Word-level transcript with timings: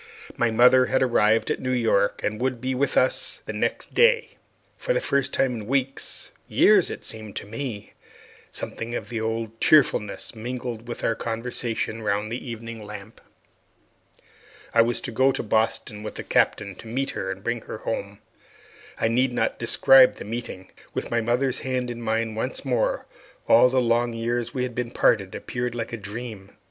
My 0.35 0.49
mother 0.49 0.87
had 0.87 1.03
arrived 1.03 1.51
at 1.51 1.59
New 1.59 1.69
York, 1.69 2.23
and 2.23 2.41
would 2.41 2.59
be 2.59 2.73
with 2.73 2.97
us 2.97 3.43
the 3.45 3.53
next 3.53 3.93
day. 3.93 4.29
For 4.75 4.93
the 4.93 4.99
first 4.99 5.31
time 5.31 5.53
in 5.53 5.67
weeks 5.67 6.31
years, 6.47 6.89
it 6.89 7.05
seemed 7.05 7.35
to 7.35 7.45
me 7.45 7.93
something 8.51 8.95
of 8.95 9.09
the 9.09 9.21
old 9.21 9.61
cheerfulness 9.61 10.33
mingled 10.33 10.87
with 10.87 11.03
our 11.03 11.13
conversation 11.13 12.01
round 12.01 12.31
the 12.31 12.49
evening 12.49 12.83
lamp. 12.83 13.21
I 14.73 14.81
was 14.81 15.01
to 15.01 15.11
go 15.11 15.31
to 15.33 15.43
Boston 15.43 16.01
with 16.01 16.15
the 16.15 16.23
Captain 16.23 16.73
to 16.77 16.87
meet 16.87 17.11
her 17.11 17.29
and 17.29 17.43
bring 17.43 17.61
her 17.61 17.77
home. 17.85 18.21
I 18.97 19.07
need 19.07 19.31
not 19.31 19.59
describe 19.59 20.15
that 20.15 20.25
meeting. 20.25 20.71
With 20.95 21.11
my 21.11 21.21
mother's 21.21 21.59
hand 21.59 21.91
in 21.91 22.01
mine 22.01 22.33
once 22.33 22.65
more, 22.65 23.05
all 23.47 23.69
the 23.69 23.79
long 23.79 24.13
years 24.13 24.51
we 24.51 24.63
had 24.63 24.73
been 24.73 24.89
parted 24.89 25.35
appeared 25.35 25.75
like 25.75 25.93
a 25.93 25.97
dream. 25.97 26.57